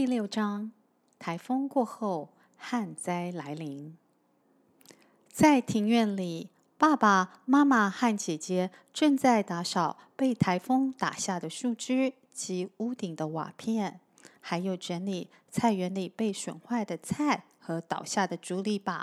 [0.00, 0.72] 第六章，
[1.18, 3.98] 台风过后，旱灾来临。
[5.28, 6.48] 在庭院里，
[6.78, 14.00] 爸爸妈妈和姐姐正在打扫被台风打下的树枝及屋顶的瓦片，
[14.40, 19.02] 还有整理菜园里被损坏的菜和倒下的竹篱笆。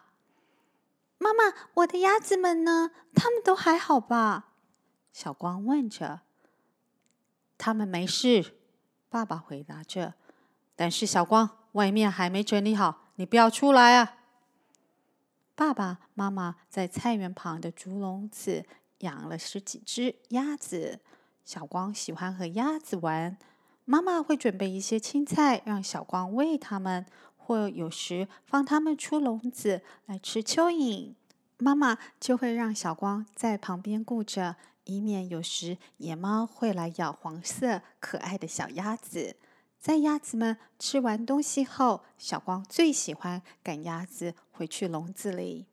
[1.19, 2.89] 妈妈，我的鸭子们呢？
[3.13, 4.53] 它们都还好吧？
[5.13, 6.21] 小光问着。
[7.55, 8.55] 他们没事，
[9.09, 10.15] 爸爸回答着。
[10.77, 14.13] 但是小光，外面还没整理好，你不要出来啊！
[15.55, 18.63] 爸爸妈妈在菜园旁的竹笼子
[18.99, 20.99] 养了十几只鸭子。
[21.43, 23.37] 小光喜欢和鸭子玩，
[23.85, 31.15] 妈妈会准备一些青菜让小光喂它们，或有时放它们出笼子来吃蚯蚓。
[31.57, 39.37] 妈妈就会让小光在旁边顾着，以免有时野猫会来咬黄色可爱的小鸭子。
[39.79, 45.67] 在鸭子们吃完东西后，小光最喜欢赶鸭子回去笼子里。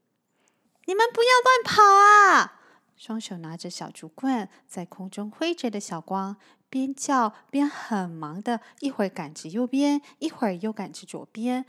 [0.86, 2.60] 你们不要乱跑啊！
[2.97, 6.36] 双手拿着小竹棍在空中挥着的小光，
[6.69, 11.64] 边叫边很忙的，一会儿赶着右边，一会儿又赶着左边，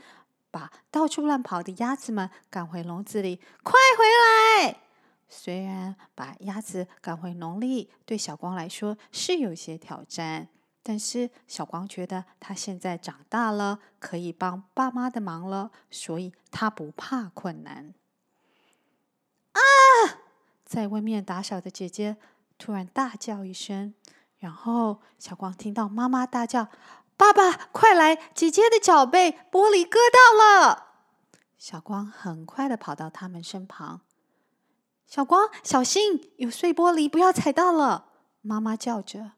[0.50, 3.40] 把到处乱跑的鸭子们赶回笼子里。
[3.62, 4.04] 快回
[4.64, 4.80] 来！
[5.28, 10.48] 虽然把鸭子赶回笼里对小光来说是有些挑战。
[10.88, 17.92] 但是小光觉得他现在长大了，可以帮爸妈的忙了，所以他不怕困难。
[19.50, 19.58] 啊！
[20.64, 22.16] 在外面打扫的姐姐
[22.56, 23.94] 突然大叫一声，
[24.38, 26.68] 然后小光听到妈妈大叫
[27.18, 28.14] ：“爸爸，快来！
[28.32, 30.92] 姐姐的脚被玻璃割到了！”
[31.58, 34.02] 小光很快的跑到他们身旁。
[35.08, 38.12] 小光，小心，有碎玻璃，不要踩到了！
[38.40, 39.32] 妈妈叫着。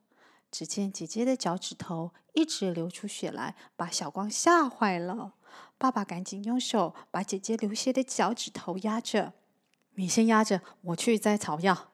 [0.50, 5.34] 只见姐姐的脚趾头一直流出血来，把小光吓坏了。
[5.76, 9.32] 爸爸赶紧用手把姐姐流血的脚趾头压着。
[9.94, 11.91] 你先压着，我去摘草药。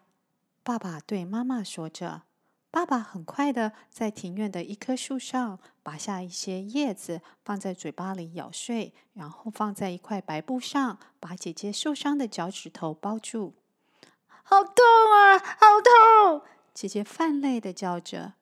[0.63, 2.23] 爸爸对妈妈说着。
[2.71, 13.55] 爸爸很快的在庭院的一棵树上拔下一些叶子，放在嘴巴里咬碎，然后放在一块白布上，把姐姐受伤的脚趾头包住。
[14.43, 14.75] 好痛
[15.13, 15.39] 啊！
[15.39, 16.43] 好痛！
[16.75, 18.33] 姐姐泛泪的叫着。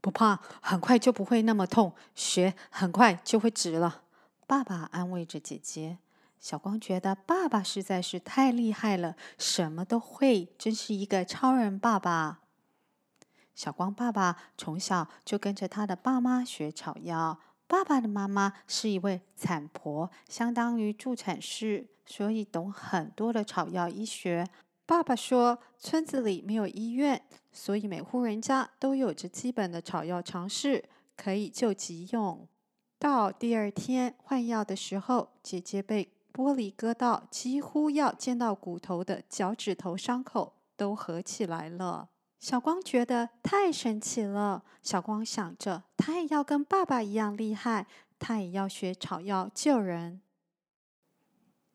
[0.00, 4.02] 不怕，很快就不会那么痛，血很快就会止了。
[4.46, 5.98] 爸爸安慰着姐姐。
[6.40, 12.40] 小光觉得爸爸实在是太厉害了，什么都会，真是一个超人爸爸。
[13.54, 17.38] 小光爸爸从小就跟着他的爸妈学草药。
[17.66, 24.46] 爸爸的妈妈是一位产婆，相当于助产士，所以懂很多的草药医学。
[24.86, 27.22] 爸爸说，村子里没有医院。
[27.52, 30.84] 所以每户人家都有着基本的草药常识，
[31.16, 32.46] 可以救急用。
[32.98, 42.08] 到第二天换药的时候，姐姐被玻璃割到几乎要见到骨头的脚趾头伤口都合起来了。
[42.38, 44.62] 小光觉得太神奇了。
[44.82, 47.86] 小光想着，他也要跟爸爸一样厉害，
[48.18, 50.22] 他也要学草药救人。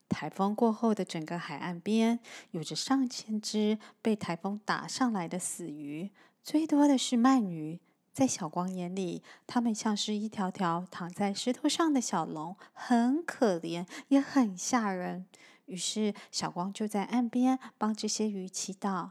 [0.07, 2.19] 台风过后的整个海岸边，
[2.51, 6.11] 有着上千只被台风打上来的死鱼，
[6.43, 7.79] 最多的是鳗鱼。
[8.13, 15.25] 在小光眼里，它们像是一条条躺在石头上的小龙，很可怜，也很吓人。
[15.65, 19.09] 于是，小光就在岸边帮这些鱼祈祷：“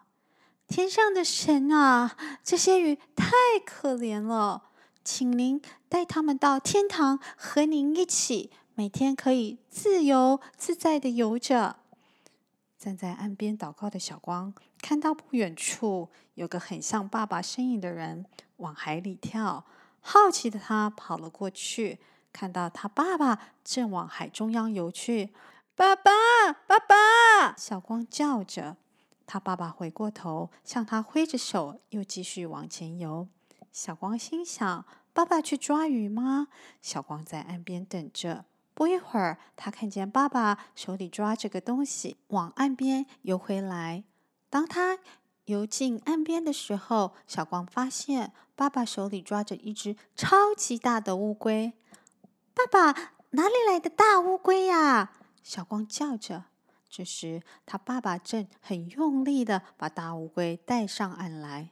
[0.67, 3.33] 天上的神啊，这些鱼太
[3.67, 4.71] 可怜了，
[5.05, 11.77] 请您带他们到天堂，和您一起。”每天可以自由自在的游着。
[12.77, 14.53] 站在岸边祷告的小光，
[14.83, 18.27] 看到不远处有个很像爸爸身影的人
[18.57, 19.65] 往海里跳。
[20.01, 21.99] 好奇的他跑了过去，
[22.33, 25.31] 看到他爸爸正往海中央游去。
[25.77, 26.11] 爸爸，
[26.67, 27.57] 爸爸！
[27.57, 28.77] 小光叫着。
[29.27, 33.27] 他爸爸回过头，向他挥着手，又继续往前游。
[33.73, 34.85] 小光心想：
[35.15, 36.49] 爸爸去抓鱼吗？
[36.83, 38.45] 小光在岸边等着。
[38.75, 44.03] 不一会儿，他看见爸爸手里抓着个东西，往岸边游回来。
[44.51, 44.99] 当他
[45.45, 51.73] 游进岸边的时候，小光发现爸爸手里抓着一只超级大的乌龟。
[52.53, 55.13] 爸爸，哪里来的大乌龟呀？
[55.43, 56.45] 小光叫着。
[56.89, 61.71] 这时，他爸爸正很用力的把大乌龟带上岸来。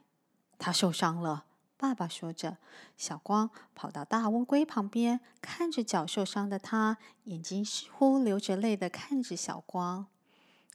[0.57, 1.45] 他受伤了。
[1.83, 2.55] 爸爸说着，
[2.95, 10.07] 小光跑到大乌龟旁边，看着脚受伤的他，眼睛似乎流着泪的看着小光。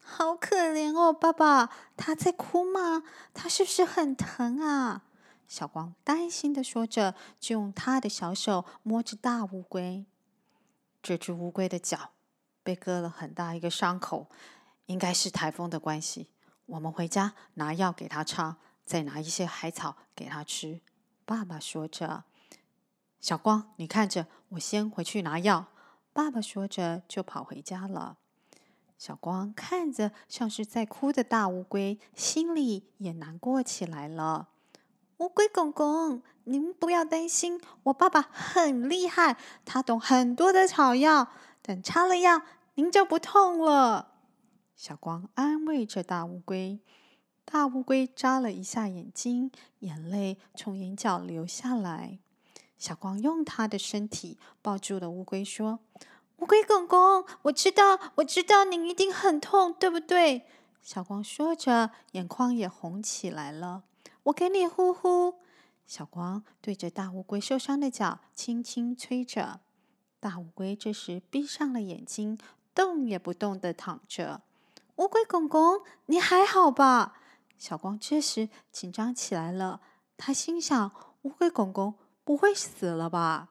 [0.03, 3.05] 好可怜哦，爸爸，他在哭吗？
[3.33, 5.05] 他是不是很疼啊？
[5.47, 10.05] 小光担心的说着，就用他的小手摸着大乌龟。
[11.03, 12.11] 这只乌龟的脚
[12.63, 14.27] 被割了很大一个伤口，
[14.85, 16.29] 应该是台风的关系。
[16.67, 20.83] 我们回家拿药给它擦，再拿一些海草给它吃。
[21.29, 22.25] 爸爸说着
[23.21, 25.67] ：“小光，你看着，我先回去拿药。”
[26.15, 28.17] 爸爸说着就跑回家了。
[28.97, 34.49] 小光看着像是在哭的大乌龟，心里也难过起来了。
[35.19, 39.37] 乌龟公公，您不要担心，我爸爸很厉害，
[39.67, 41.29] 他懂很多的草药。
[41.61, 42.41] 等擦了药，
[42.77, 44.15] 您就不痛了。
[44.75, 46.81] 小光安慰着大乌龟。
[47.51, 52.19] 大乌龟眨了一下眼睛，眼泪从眼角流下来。
[52.77, 55.79] 小光用他的身体抱住了乌龟，说
[56.41, 60.43] ：“乌龟公公，我知道，我知道您一定很痛，对不对？”
[60.83, 63.85] 小光说着，眼眶也红起来了。
[64.25, 65.37] 我给你呼呼，
[65.87, 69.61] 小光对着大乌龟受伤的脚轻轻吹着。
[70.21, 72.39] 大乌龟这时闭上了眼睛，
[72.75, 74.43] 动也不动地躺着。
[74.97, 77.15] 乌龟公公，你还好吧？
[77.59, 79.81] 小光这时紧张起来了，
[80.17, 81.95] 他心想：乌龟公公
[82.25, 83.49] 不会死了吧？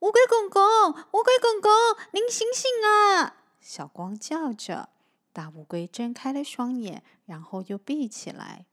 [0.00, 1.70] 乌龟公公，乌龟公公，
[2.12, 3.36] 您醒醒啊！
[3.60, 4.88] 小光叫着。
[5.32, 8.66] 大乌龟睁开了双眼，然后又闭起来。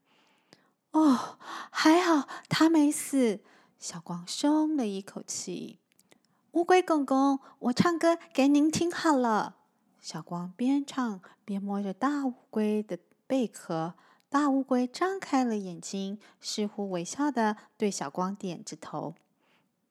[0.92, 1.38] 哦，
[1.70, 3.42] 还好，他没死。
[3.78, 5.80] 小光松了一口气。
[6.54, 9.58] 乌龟公公，我唱歌给您听好了。
[10.02, 13.94] 小光边唱边摸着大乌龟的贝壳。
[14.30, 19.16] 大乌龟张开了眼睛，似乎微笑的对小光点着头。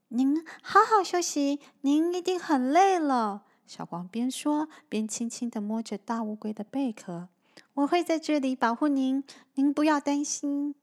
[0.09, 3.45] 您好好休息，您一定很累了。
[3.67, 7.29] 小光边说边轻轻的摸着大乌龟的贝壳。
[7.75, 9.25] 我会在这里保护您，
[9.55, 10.75] 您不要担心。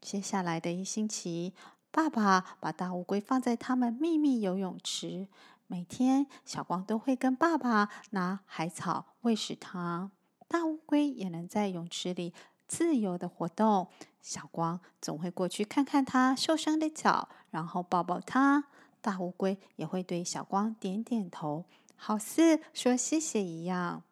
[0.00, 1.54] 接下来的一星期，
[1.92, 5.28] 爸爸把大乌龟放在他们秘密游泳池。
[5.68, 10.10] 每天，小光都会跟爸爸拿海草喂食它。
[10.48, 12.34] 大乌龟也能在泳池里
[12.72, 13.88] 自由的活动。
[14.22, 18.64] 小光总会过去看看它受伤的脚，然后抱抱它。
[19.02, 21.66] 大乌龟也会对小光点点头，
[21.96, 24.02] 好似说谢谢一样。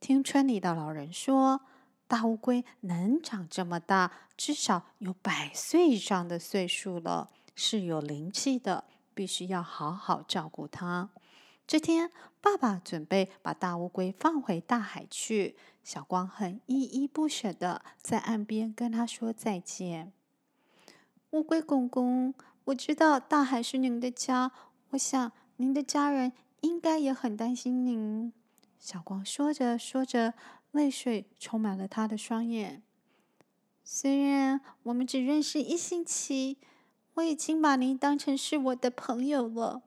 [0.00, 1.60] 听村里的老人说。
[2.08, 11.08] 大乌龟能长这么大，至少有百岁以上的岁数了，是有灵气的，必须要好好照顾它。
[11.66, 12.10] 这天，
[12.40, 20.12] 爸爸准备把大乌龟放回大海去，小光很依依不舍的在岸边跟他说再见。
[21.30, 22.34] 乌龟公公，
[22.66, 24.52] 我知道大海是您的家，
[24.90, 28.32] 我想您的家人应该也很担心您。
[28.78, 30.34] 小光说着说着。
[30.72, 32.82] 泪水充满了他的双眼。
[33.82, 36.58] 虽然我们只认识一星期，
[37.14, 39.80] 我已经把您当成是我的朋友了。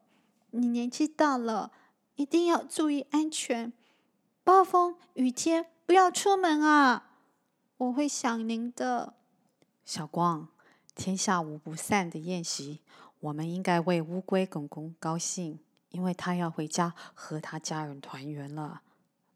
[0.52, 1.72] 你年纪大了，
[2.16, 3.72] 一定要注意安全。
[4.44, 7.12] 暴风雨天不要出门啊！
[7.78, 9.14] 我会想您的。
[9.86, 10.48] 小光，
[10.96, 12.82] 天下无不散的宴席，
[13.20, 18.82] 我们应该为乌龟公公高兴，因为他要回家和他家人团圆了。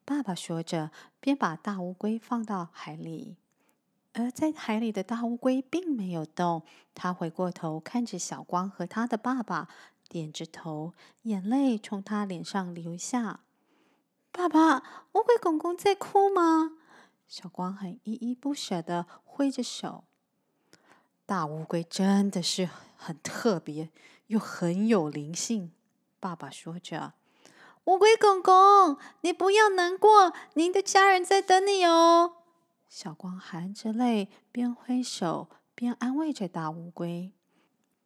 [0.04, 3.38] 爸爸说着，便把大乌龟放到海里。
[4.16, 9.68] 而在海里的大乌龟并没有动，他回过头看着小光和他的爸爸，
[10.08, 10.94] 点着头，
[11.24, 13.42] 眼泪从他脸上流下。
[14.32, 14.78] 爸爸，
[15.14, 16.78] 乌龟公公在哭吗？
[17.28, 20.04] 小光很依依不舍的挥着手。
[21.26, 23.90] 大乌龟真的是很特别，
[24.28, 25.72] 又很有灵性。
[26.20, 27.14] 爸爸说着。
[27.86, 32.38] 乌龟公公，你不要难过，您的家人在等你哦。
[32.88, 37.32] 小光含着泪，边挥手边安慰着大乌龟。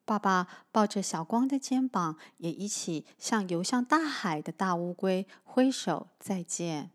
[0.08, 6.92] 爸爸抱着小光的肩膀，也一起向游向大海的大乌龟挥手再见。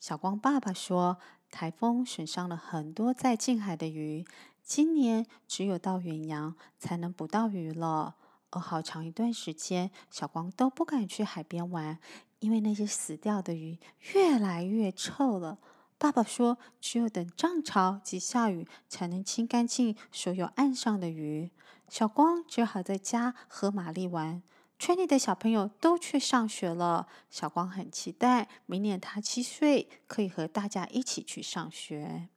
[0.00, 1.18] 小光爸爸说
[1.52, 4.26] ：“台风损伤了很多在近海的鱼，
[4.60, 8.16] 今年只有到远洋才能捕到鱼了。”
[8.50, 12.00] 而好长一段时间，小光都不敢去海边玩，
[12.40, 13.78] 因为那些死掉的鱼
[14.14, 15.58] 越来越臭了。
[15.96, 21.52] 爸爸说，只有等涨潮及下雨，才能清干净所有岸上的鱼。
[21.88, 24.42] 小光只好在家和玛丽玩。
[24.76, 32.28] 村里的小朋友都去上学了，小光很期待明年他七岁可以和大家一起去上学。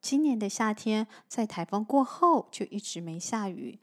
[0.00, 3.80] 今年的夏天，在台风过后就一直没下雨。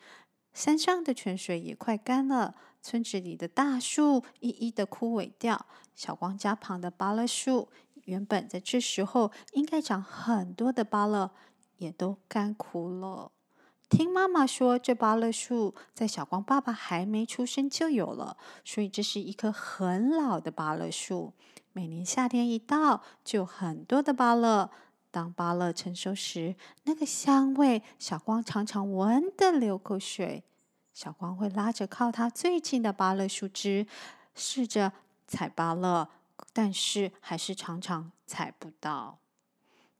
[0.54, 5.68] 山上的泉水也快干了，村子里的大树一一的枯萎掉。
[5.94, 7.70] 小光家旁的芭乐树，
[8.06, 11.30] 原本在这时候应该长很多的芭乐，
[11.78, 13.32] 也都干枯了。
[13.90, 21.34] 听妈妈说，这芭乐树在小光爸爸还没出生就有了，所以这是一棵很老的芭乐树。
[21.72, 24.70] 每年夏天一到，就很多的芭乐。
[25.10, 30.44] 当芭乐成熟时，那个香味，小光常常闻得流口水。
[30.94, 33.88] 小光会拉着靠他最近的芭乐树枝，
[34.36, 34.92] 试着
[35.28, 36.10] 采芭乐，
[36.52, 39.20] 但是还是常常采不到。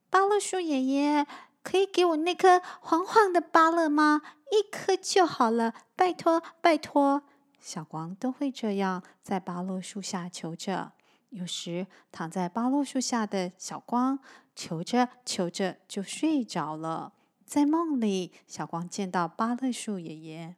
[0.10, 1.26] 芭乐树爷爷，
[1.68, 4.22] 可以给我那颗黄黄的芭乐吗？
[4.52, 7.24] 一颗就好了，拜托，拜托。
[7.60, 10.94] 小光都会这样在芭乐树下求着。
[11.28, 14.18] 有时躺在芭乐树下的小光，
[14.56, 17.12] 求着求着就睡着了。
[17.46, 20.56] 在梦里，小光见到芭乐树爷爷。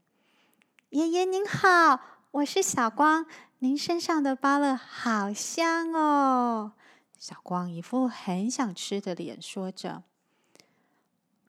[0.91, 1.99] 爷爷您好，
[2.29, 3.25] 我是小光，
[3.57, 6.73] 您身上的芭乐好香哦。
[7.17, 10.03] 小光一副很想吃的脸，说着：“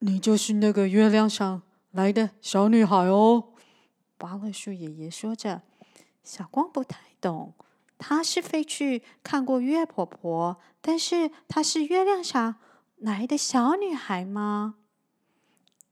[0.00, 3.52] 你就是那个月亮上来的小女孩哦。”
[4.18, 5.62] 芭乐树爷爷说着。
[6.22, 7.54] 小光不太懂。
[7.96, 12.56] 他是飞去看过月婆婆，但是她是月亮上
[12.96, 14.76] 来的小女孩吗？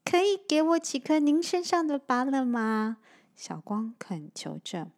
[0.04, 2.96] 可以给我几颗您身上的芭乐吗？
[3.36, 4.90] 小光恳求着。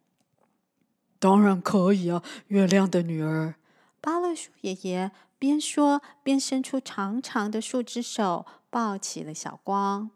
[1.18, 3.56] 当然可以啊，月亮的女儿。
[4.00, 5.10] 芭乐树爷爷
[5.40, 10.10] 边说边伸出长长的树枝手，抱起了小光。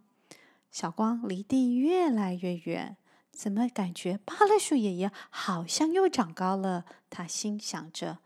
[0.71, 2.97] 小光离地越来越远。
[3.33, 6.85] 怎么感觉芭乐树爷爷好像又长高了？
[7.09, 8.19] 他心想着。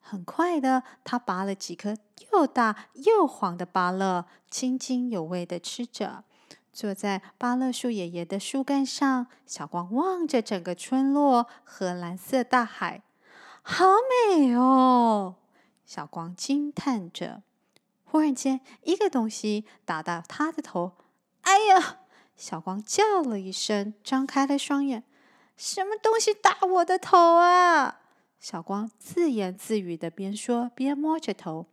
[0.00, 1.96] 很快的，他拔了几颗
[2.32, 6.24] 又大又黄的芭乐，津津有味地吃着。
[6.72, 13.02] 坐在芭乐树爷爷的树干上，小光望着整个村落和蓝色大海，
[13.62, 13.84] 好
[14.36, 15.36] 美哦！
[15.86, 17.42] 小光惊叹着。
[18.04, 20.92] 忽然间，一个东西打到他的头，
[21.42, 22.00] 哎呀！
[22.36, 25.04] 小光叫了一声，张开了双眼。
[25.56, 28.00] 什么东西打我的头啊？
[28.38, 31.66] 小光自言自语的边说边摸着头。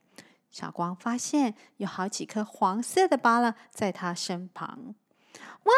[0.49, 4.95] 小光发现有好几颗黄色的芭乐在他身旁。
[5.63, 5.73] 哇，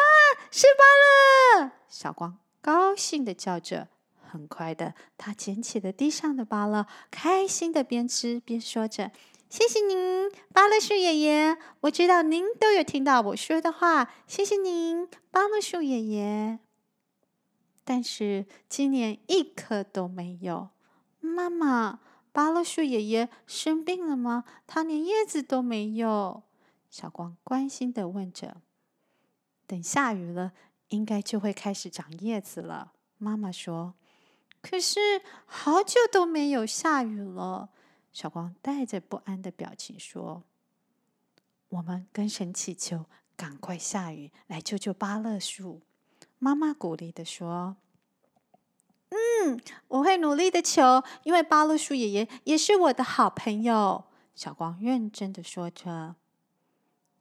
[0.51, 1.71] 是芭乐！
[1.87, 3.87] 小光高兴的叫着。
[4.35, 9.11] 很快的，他捡起了地上的芭乐，开心的边吃边说着。
[9.49, 11.57] 谢谢您，芭乐树爷爷。
[11.81, 14.11] 我知道您都有听到我说的话。
[14.27, 16.59] 谢谢您，芭乐树爷爷。
[17.85, 20.69] 但是今年一颗都没有。
[21.21, 21.99] 妈妈，
[22.33, 24.43] 芭乐树爷爷生病了吗？
[24.67, 26.43] 他连叶子都没有。
[26.89, 28.57] 小光关心的问着。
[29.65, 30.51] 等下雨了，
[30.89, 32.93] 应该就会开始长叶子了。
[33.17, 33.93] 妈妈说。
[34.67, 37.69] 可是好久都没有下雨了。
[38.11, 40.43] 小光带着不安的表情说
[41.69, 43.05] ：“我们跟神祈求，
[43.35, 45.81] 赶快下雨来救救芭乐树。”
[46.39, 47.77] 妈妈鼓励的说
[49.09, 56.15] ：“嗯，我会努力的求，因为芭乐树爷爷也是我的好朋友。”小光认真的说着。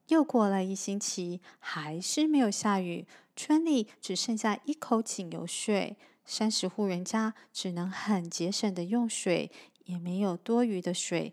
[0.07, 9.51] 又过了一星期，还是没有下雨，村里只剩下一口井有水，三十户人家只能很节省的用水。
[9.85, 11.31] 也没有多余的水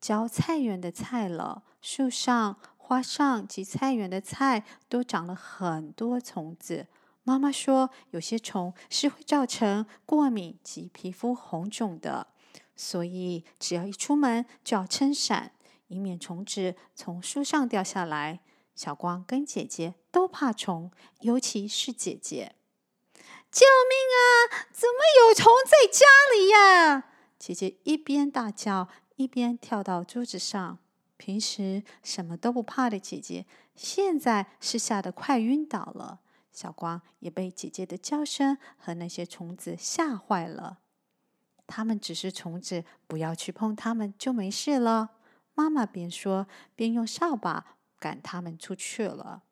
[0.00, 1.62] 浇菜园的菜了。
[1.80, 6.88] 树上、花上及菜园的菜都长了很多虫子。
[7.22, 12.26] 妈妈说，有些虫是会造成过敏及皮肤红肿的，
[12.74, 15.52] 所以只要一出门就要撑伞，
[15.86, 18.40] 以免虫子从树上掉下来。
[18.74, 20.90] 小光跟姐姐都怕虫，
[21.20, 22.56] 尤其是姐姐。
[23.50, 24.66] 救命啊！
[24.72, 27.04] 怎么有虫在家里呀？
[27.38, 30.78] 姐姐一边大叫，一边跳到桌子上。
[31.16, 36.20] 平时什么都不怕的姐姐，现在是吓得快晕倒了。
[36.52, 40.78] 小光也被姐姐的叫声和那些虫子吓坏了。
[41.66, 45.12] 它们只是虫子，不要去碰它们，就没事了。
[45.54, 49.42] 妈妈边说边用扫把赶它们出去了。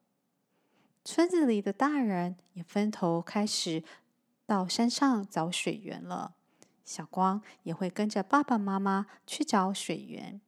[1.05, 3.85] 村子里的大人也分头开始
[4.47, 6.35] 到山上找水源了。
[6.85, 10.41] 小光也会跟着爸爸妈妈去找水源，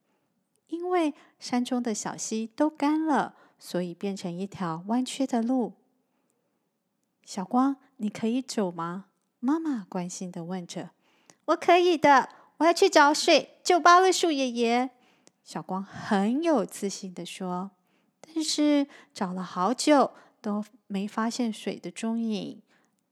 [0.68, 5.74] 因为山中的小溪都干了，所以变成一条弯曲的路。
[7.24, 9.06] 小光，你可以走吗？
[9.40, 10.90] 妈妈关心地问着。
[11.46, 14.90] 我可以的，我要去找水，救八位树爷爷。
[15.42, 17.70] 小光很有自信地说。
[18.20, 22.62] 但是找了好久都没发现水的踪影，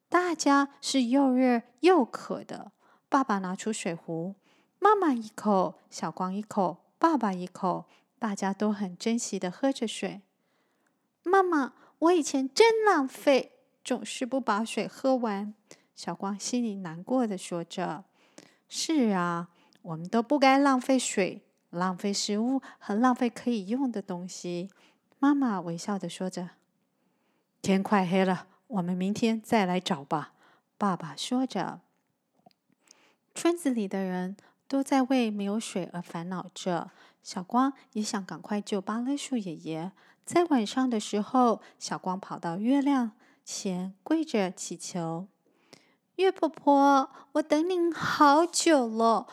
[0.09, 2.73] 大家是又热又渴的。
[3.09, 4.35] 爸爸拿出水壶，
[4.79, 7.87] 妈妈一口，小光一口，爸爸一口，
[8.19, 10.23] 大家都很珍惜的喝着水。
[11.23, 13.53] 妈妈，我以前真浪费，
[13.85, 15.55] 总是不把水喝完。
[15.95, 18.05] 小光心里难过的说着
[18.69, 19.49] ：“是啊，
[19.83, 24.71] 我们都不该浪费水、浪费食物和浪费可以用的东西。”
[25.21, 26.51] 妈妈微笑的说着
[27.65, 30.35] ：“天快黑了，我们明天再来找吧。”
[30.77, 31.81] 爸爸说着。
[33.35, 34.37] 村子里的人
[34.69, 36.91] 都在为没有水而烦恼着。
[37.23, 39.93] 小光也想赶快救芭乐树爷爷。
[40.27, 43.13] 在晚上的时候，小光跑到月亮
[43.47, 45.27] 前跪着祈求
[46.17, 49.27] ：“月婆婆，我等您好久了。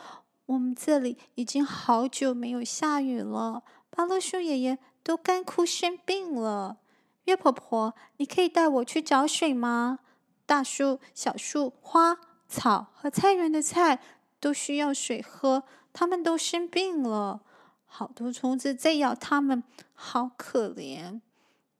[0.46, 6.78] 我们这里已经好久没有下雨了，芭乐树爷爷都干枯生病了。
[7.24, 10.00] 月婆婆，你可以带我去找水吗？
[10.44, 14.00] 大树、小树、花草和菜园的菜
[14.40, 17.42] 都需要水喝，它们都生病了。”
[17.86, 19.62] 好多虫子在咬它们，
[19.92, 21.20] 好可怜。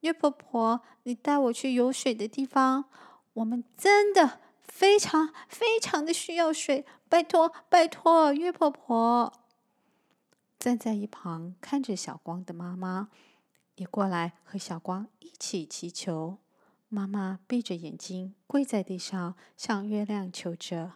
[0.01, 2.85] 月婆婆，你带我去有水的地方。
[3.33, 9.33] 我们真的非常非常的需要水，拜托拜托，月婆婆。
[10.59, 13.09] 站在一旁看着小光的妈妈
[13.75, 16.37] 也过来和小光一起祈求。
[16.89, 20.93] 妈妈闭着眼睛跪在地上，向月亮求着：“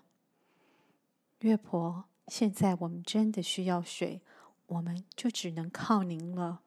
[1.39, 4.21] 月婆，现在我们真的需要水。”
[4.67, 6.59] 我们就只能靠您了。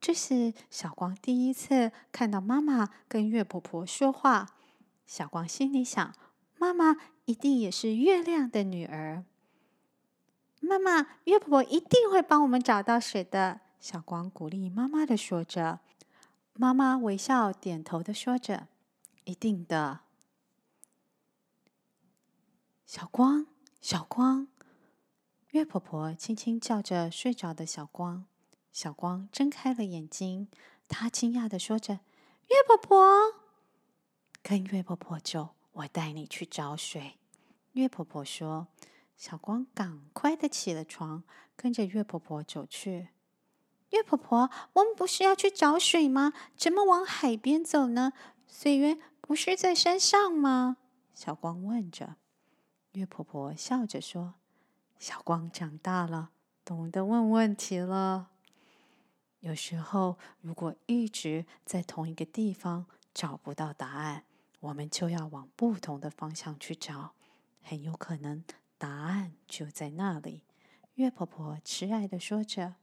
[0.00, 4.56] 这是小光第一次看到妈妈跟月婆婆说话。
[5.06, 6.14] 小光心里想：
[6.56, 9.26] 妈妈一定也是月亮的女儿。
[10.60, 13.60] 妈妈，月婆婆一定会帮我们找到水的。
[13.84, 15.80] 小光鼓励妈妈的说着。
[16.54, 18.68] 妈妈微笑点头的说着
[19.24, 20.00] ：“一定的。”
[22.88, 23.46] 小光，
[23.82, 24.48] 小光。
[25.50, 28.24] 月婆婆轻轻叫着睡着的小光，
[28.72, 30.48] 小光睁开了眼睛，
[30.88, 32.00] 她惊讶地说着
[32.48, 33.34] ：“月婆婆，
[34.42, 37.18] 跟月婆婆走，我带你去找水。”
[37.72, 38.68] 月婆婆说。
[39.16, 41.22] 小光赶快的起了床，
[41.54, 43.10] 跟着月婆婆走去。
[43.94, 46.32] 月婆婆，我们不是要去找水吗？
[46.56, 48.12] 怎么往海边走呢？
[48.48, 50.78] 水源不是在山上吗？
[51.14, 52.16] 小光问着。
[52.92, 54.34] 月婆婆笑着说。
[54.98, 56.30] 小光长大了，
[56.64, 58.30] 懂得问问题了。
[59.40, 64.24] 有时候，如果一直在同一个地方找不到答案，
[64.60, 67.12] 我们就要往不同的方向去找，
[67.62, 68.42] 很有可能
[68.76, 70.42] 答案就在那里。
[70.94, 72.76] 月婆婆慈爱的说着：“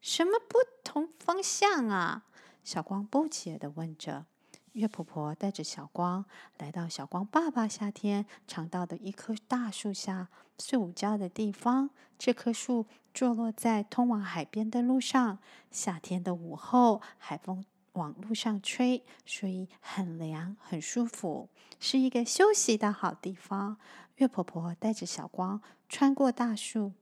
[0.00, 2.24] 什么不同方向啊？”
[2.64, 4.26] 小光不解地问着。
[4.72, 6.24] 月婆婆带着小光
[6.58, 11.90] 来到小光爸爸夏天常到的一棵大树下睡午觉的地方。
[12.16, 15.38] 这棵树坐落在通往海边的路上。
[15.70, 21.48] 夏天的午后，海风往路上吹，所以很凉，很舒服，
[21.80, 23.78] 是一个休息的好地方。
[24.16, 26.92] 月婆婆带着小光穿过大树，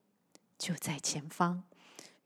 [0.56, 1.64] 就在前方。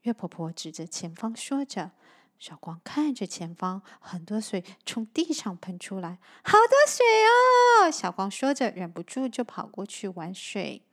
[0.01, 1.91] 月婆婆指着前方说着。
[2.39, 7.91] 小光看着前方，很多水从地上喷出来，好多水哦！
[7.91, 10.83] 小光说着，忍不住就跑过去玩水。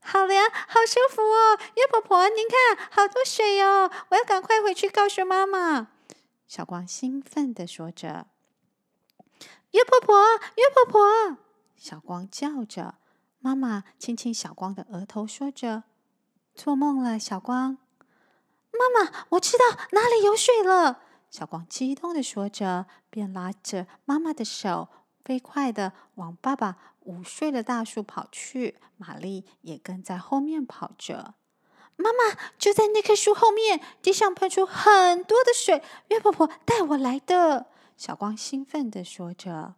[0.00, 1.58] 好凉，好舒服哦！
[1.76, 3.90] 月婆婆，您看，好多水哦！
[4.10, 5.88] 我要赶快回去告诉妈妈。
[6.46, 8.26] 小光兴奋地说着
[9.72, 10.14] ：“月婆婆，
[10.56, 11.38] 月婆婆！”
[11.74, 12.96] 小光叫着。
[13.38, 15.84] 妈妈亲亲小光的额头，说着
[16.54, 17.78] ：“做梦了，小光。”
[18.72, 21.02] 妈妈，我知道哪里有水了。
[21.30, 24.88] 小光激动地说着，便拉着妈妈的手，
[25.24, 28.78] 飞快地往爸爸午睡的大树跑去。
[28.96, 31.34] 玛丽也跟在后面跑着。
[31.96, 35.82] 妈妈就在那棵树后面，地上喷出很多的水。
[36.08, 37.66] 月婆婆带我来的。
[37.96, 39.74] 小光兴奋地说着。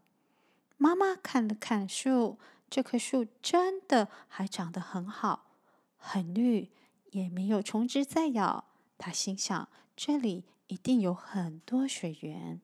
[0.77, 2.39] 妈妈看了看树，
[2.71, 5.47] 这棵树真的还长得很好，
[5.97, 6.71] 很绿，
[7.11, 8.65] 也没有虫子在咬。
[9.05, 12.63] 他心想：“这里一定有很多水源。”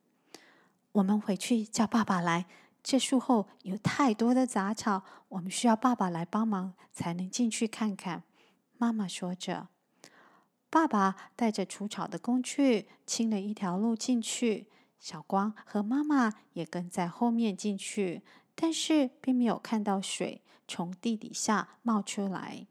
[0.92, 2.46] 我们回去叫爸爸来。
[2.82, 8.22] 这树后有太多的杂草，我们需要爸爸来帮忙才能进去看看。”
[8.78, 9.68] 妈妈说着。
[10.70, 14.68] 爸爸带着除草的工具，清了一条路进去。
[14.98, 18.22] 小光和妈妈也跟在后面进去，
[18.54, 22.66] 但是并没有看到水从地底下冒出来。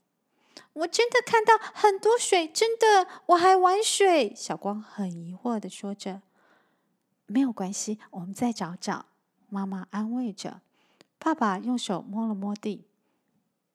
[0.73, 4.33] 我真的看到很多水，真的，我还玩水。
[4.35, 6.21] 小光很疑惑地说着
[7.27, 9.05] ：“没有关系，我们再找找。”
[9.49, 10.61] 妈妈安慰着。
[11.17, 12.85] 爸爸用手摸了摸地，“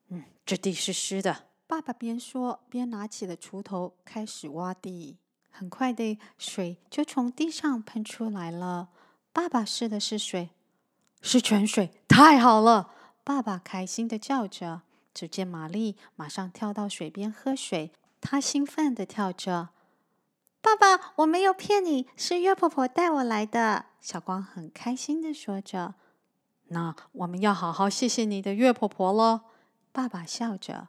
[0.08, 5.16] 嗯，这地是湿的。”爸爸边说边拿起了锄头开始挖地。
[5.50, 8.88] 很快的，水就从地上喷出来了。
[9.32, 10.50] 爸爸试的是水，
[11.22, 12.90] 是泉水，太好了！
[13.22, 14.82] 爸爸开心的叫着。
[15.14, 19.70] 只见玛丽马上跳到水边喝水，她兴奋地跳着。
[20.60, 23.86] 爸爸，我没有骗你，是月婆婆带我来的。
[24.00, 25.94] 小光很开心地说着。
[26.68, 29.42] 那我们要好好谢谢你的月婆婆喽。
[29.92, 30.88] 爸爸笑着。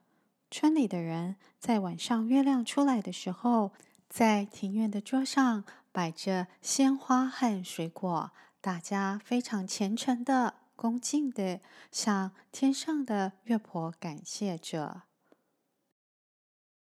[0.49, 3.73] 村里的人在晚上月亮出来的时候，
[4.09, 10.53] 在庭院的桌上摆着鲜花和水果，大家非常虔诚的。
[10.75, 11.61] 恭敬地
[11.91, 15.03] 向天上的月婆感谢着。